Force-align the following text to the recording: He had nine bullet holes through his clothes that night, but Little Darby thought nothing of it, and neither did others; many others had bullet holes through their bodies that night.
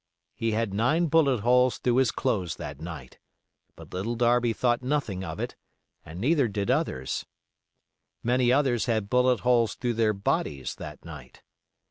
He 0.33 0.53
had 0.53 0.73
nine 0.73 1.05
bullet 1.09 1.41
holes 1.41 1.77
through 1.77 1.97
his 1.97 2.09
clothes 2.09 2.55
that 2.55 2.81
night, 2.81 3.19
but 3.75 3.93
Little 3.93 4.15
Darby 4.15 4.51
thought 4.51 4.81
nothing 4.81 5.23
of 5.23 5.39
it, 5.39 5.55
and 6.03 6.19
neither 6.19 6.47
did 6.47 6.71
others; 6.71 7.27
many 8.23 8.51
others 8.51 8.87
had 8.87 9.11
bullet 9.11 9.41
holes 9.41 9.75
through 9.75 9.93
their 9.93 10.13
bodies 10.13 10.73
that 10.77 11.05
night. 11.05 11.43